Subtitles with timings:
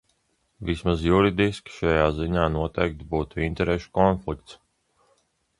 [0.69, 4.59] Vismaz juridiski šajā ziņā noteikti būtu interešu konflikts.